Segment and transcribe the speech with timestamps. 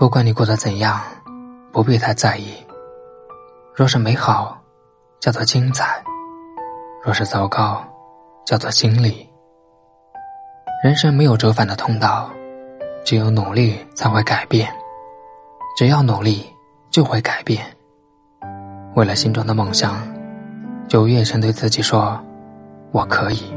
[0.00, 0.98] 不管你过得怎样，
[1.70, 2.54] 不必太在意。
[3.74, 4.58] 若是美好，
[5.20, 5.84] 叫做精彩；
[7.04, 7.84] 若是糟糕，
[8.46, 9.28] 叫做经历。
[10.82, 12.30] 人生没有折返的通道，
[13.04, 14.72] 只有努力才会改变。
[15.76, 16.50] 只要努力，
[16.90, 17.62] 就会改变。
[18.94, 20.00] 为了心中的梦想，
[20.88, 22.18] 九月曾对自己说
[22.90, 23.54] ：“我可以。”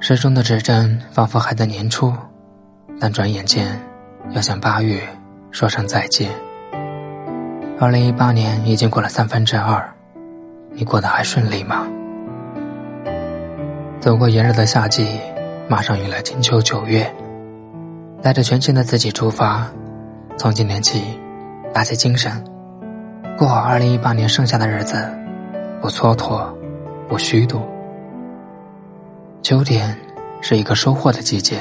[0.00, 2.12] 时钟的指针仿佛还在年初，
[3.00, 3.74] 但转眼间
[4.30, 5.00] 要向八月
[5.50, 6.30] 说声再见。
[7.78, 9.92] 二零一八年已经过了三分之二，
[10.70, 11.86] 你过得还顺利吗？
[14.00, 15.06] 走过炎热的夏季，
[15.68, 17.12] 马上迎来金秋九月，
[18.22, 19.66] 带着全新的自己出发，
[20.36, 21.02] 从今天起
[21.72, 22.32] 打起精神，
[23.36, 24.96] 过好二零一八年剩下的日子，
[25.80, 26.46] 不蹉跎，
[27.08, 27.62] 不虚度。
[29.42, 29.96] 秋天
[30.40, 31.58] 是一个收获的季节，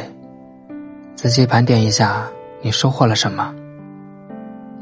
[1.16, 2.28] 仔细盘点一下，
[2.64, 3.52] 你收获了什么？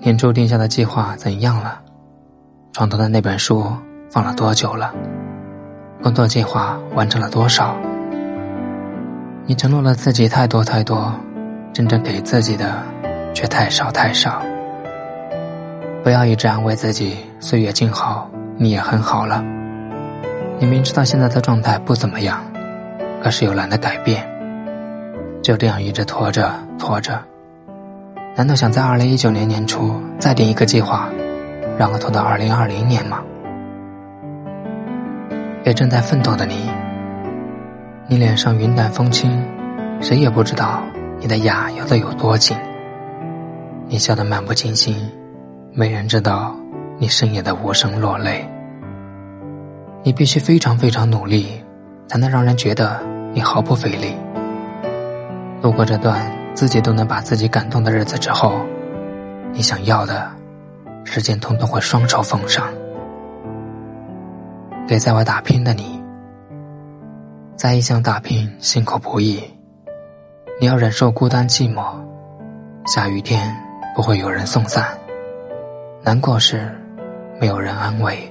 [0.02, 1.80] 年初定下的计划怎样了？
[2.74, 3.72] 床头的那本书
[4.10, 4.94] 放了多久了？
[6.04, 7.78] 工作计划完成了多少？
[9.46, 11.10] 你承诺了自己太多太多，
[11.72, 12.84] 真正给自己的
[13.34, 14.42] 却太少太少。
[16.04, 19.42] 不要一直安慰自己，岁月静好，你也很好了。
[20.60, 22.44] 你明知道现在的状态不怎么样。
[23.22, 24.26] 可是又懒得改变，
[25.42, 27.22] 就这样一直拖着拖着。
[28.36, 31.10] 难道想在二零一九年年初再定一个计划，
[31.78, 33.22] 然后拖到二零二零年吗？
[35.64, 36.70] 给正在奋斗的你，
[38.08, 39.30] 你脸上云淡风轻，
[40.02, 40.82] 谁也不知道
[41.20, 42.56] 你的牙咬得有多紧。
[43.88, 44.96] 你笑得漫不经心，
[45.74, 46.56] 没人知道
[46.98, 48.48] 你深夜的无声落泪。
[50.04, 51.64] 你必须非常非常努力。
[52.10, 53.00] 才能让人觉得
[53.36, 54.16] 你毫不费力。
[55.62, 56.20] 度过这段
[56.60, 58.60] 自己都能把自己感动的日子之后，
[59.54, 60.30] 你想要的，
[61.06, 62.68] 时间通通会双手奉上。
[64.86, 66.04] 给在外打拼的你，
[67.56, 69.42] 在异乡打拼辛苦不易，
[70.60, 71.94] 你要忍受孤单寂寞，
[72.88, 73.56] 下雨天
[73.96, 74.86] 不会有人送伞，
[76.04, 76.70] 难过时
[77.40, 78.30] 没有人安慰，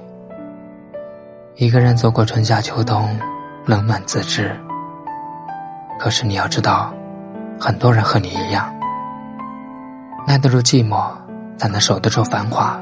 [1.55, 3.09] 一个人走过春夏秋冬。
[3.65, 4.55] 冷暖自知。
[5.99, 6.93] 可是你要知道，
[7.59, 8.73] 很多人和你一样，
[10.25, 11.11] 耐得住寂寞，
[11.57, 12.81] 才能守得住繁华。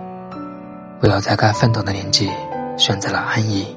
[0.99, 2.29] 不要在该奋斗的年纪
[2.77, 3.75] 选择了安逸。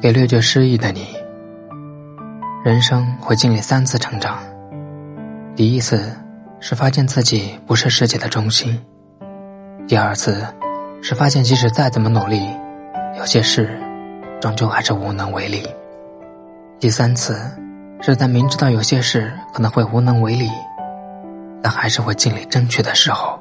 [0.00, 1.06] 给略觉失意的你，
[2.64, 4.38] 人生会经历三次成长。
[5.54, 6.10] 第一次
[6.58, 8.74] 是发现自己不是世界的中心；
[9.86, 10.46] 第二次
[11.02, 12.48] 是发现即使再怎么努力，
[13.18, 13.78] 有些事。
[14.40, 15.62] 终究还是无能为力。
[16.80, 17.38] 第三次，
[18.04, 20.50] 是在明知道有些事可能会无能为力，
[21.62, 23.38] 但还是会尽力争取的时候。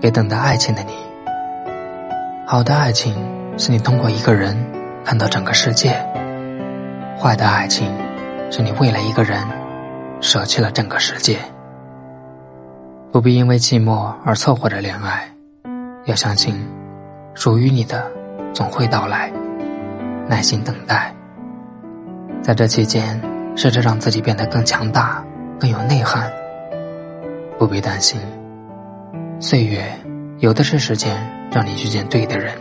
[0.00, 0.92] 给等待爱情的你，
[2.44, 3.14] 好的爱情
[3.56, 4.56] 是你通过一个人
[5.04, 5.92] 看到整个世界；
[7.16, 7.88] 坏的爱情
[8.50, 9.40] 是你为了一个人
[10.20, 11.38] 舍弃了整个世界。
[13.12, 15.28] 不必因为寂寞而凑合着恋爱，
[16.04, 16.68] 要相信，
[17.34, 18.10] 属于你的。
[18.52, 19.30] 总会到来，
[20.26, 21.14] 耐心等待。
[22.42, 23.20] 在这期间，
[23.54, 25.24] 试着让自己变得更强大、
[25.58, 26.30] 更有内涵。
[27.58, 28.18] 不必担心，
[29.38, 29.84] 岁月
[30.38, 31.14] 有的是时间
[31.52, 32.54] 让你遇见对的人。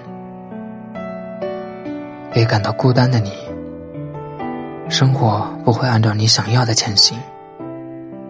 [2.31, 3.31] 给感到孤单的你，
[4.89, 7.17] 生活不会按照你想要的前行，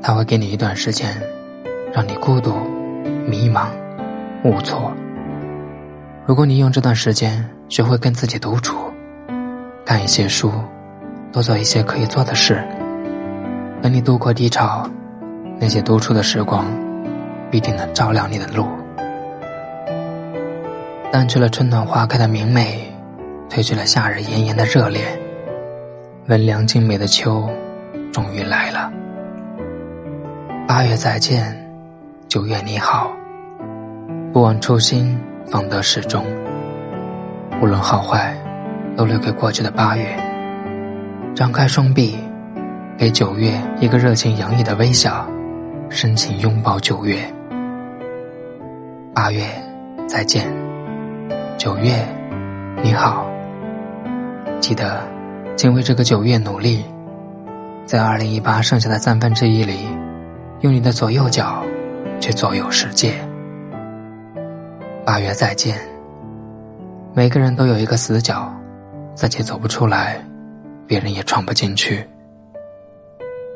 [0.01, 1.19] 它会给你一段时间，
[1.91, 2.53] 让你孤独、
[3.27, 3.65] 迷茫、
[4.43, 4.91] 无措。
[6.25, 8.77] 如果你用这段时间学会跟自己独处，
[9.83, 10.51] 看一些书，
[11.31, 12.63] 多做一些可以做的事，
[13.81, 14.89] 等你度过低潮，
[15.59, 16.65] 那些独处的时光
[17.51, 18.67] 必定能照亮你的路。
[21.11, 22.91] 淡去了春暖花开的明媚，
[23.49, 25.01] 褪去了夏日炎炎的热烈，
[26.27, 27.49] 温凉静美的秋
[28.11, 28.91] 终于来了。
[30.67, 31.55] 八月再见，
[32.27, 33.11] 九月你好，
[34.31, 35.19] 不忘初心。
[35.51, 36.23] 方得始终，
[37.59, 38.37] 无论好坏，
[38.95, 40.28] 都留给过去的八月。
[41.35, 42.17] 张开双臂，
[42.97, 45.25] 给九月一个热情洋溢的微笑，
[45.89, 47.17] 深情拥抱九月。
[49.13, 49.45] 八月
[50.07, 50.45] 再见，
[51.57, 51.93] 九月
[52.83, 53.25] 你好。
[54.59, 55.01] 记得，
[55.55, 56.83] 请为这个九月努力，
[57.85, 59.87] 在二零一八剩下的三分之一里，
[60.61, 61.63] 用你的左右脚
[62.19, 63.13] 去左右世界。
[65.05, 65.77] 八月再见。
[67.13, 68.53] 每个人都有一个死角，
[69.15, 70.23] 自己走不出来，
[70.89, 72.03] 别人也闯不进去。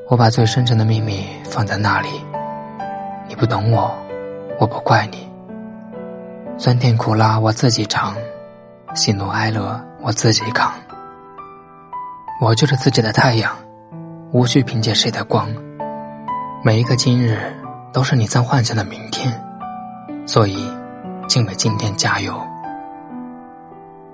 [0.07, 2.09] 我把最深沉的秘密放在那里。
[3.27, 3.91] 你不懂我，
[4.59, 5.27] 我不怪你。
[6.59, 8.15] 酸甜苦辣我自己尝，
[8.94, 10.71] 喜怒哀乐我自己扛。
[12.39, 13.51] 我就是自己的太阳，
[14.31, 15.50] 无需凭借谁的光。
[16.63, 17.51] 每一个今日
[17.91, 19.33] 都是你在幻想的明天，
[20.27, 20.71] 所以，
[21.27, 22.39] 请为今天加油。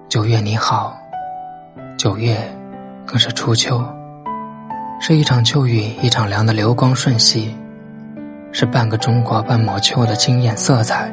[0.08, 0.98] 九月你好，
[1.98, 2.38] 九月
[3.10, 3.84] 更是初秋，
[5.00, 7.58] 是一场秋雨一场凉的流光瞬息，
[8.52, 11.12] 是半个中国半抹秋的惊艳色彩，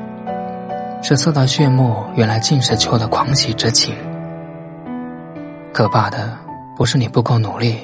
[1.02, 3.94] 是色到血目原来尽是秋的狂喜之情。
[5.72, 6.37] 可怕的。
[6.76, 7.78] 不是你不够努力，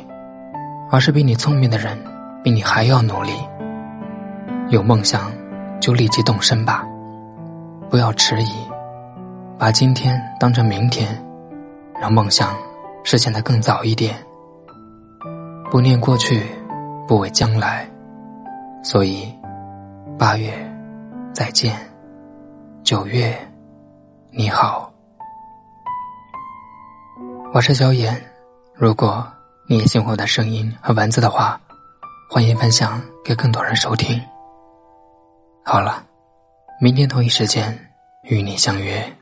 [0.90, 1.96] 而是比你聪明的人
[2.44, 3.32] 比你还要努力。
[4.68, 5.32] 有梦想，
[5.80, 6.84] 就立即动身吧，
[7.88, 8.52] 不要迟疑，
[9.58, 11.08] 把今天当成明天，
[11.98, 12.54] 让梦想
[13.04, 14.14] 实现的更早一点。
[15.70, 16.46] 不念过去，
[17.08, 17.88] 不畏将来，
[18.82, 19.32] 所以
[20.19, 20.52] 八月
[21.32, 21.75] 再见，
[22.84, 23.34] 九月
[24.31, 24.93] 你好，
[27.54, 28.14] 我是小野。
[28.75, 29.26] 如果
[29.66, 31.60] 你也喜欢我的声音和文字的话，
[32.28, 34.20] 欢迎分享给更多人收听。
[35.64, 36.05] 好了，
[36.81, 37.78] 明天同一时间
[38.25, 39.21] 与你相约。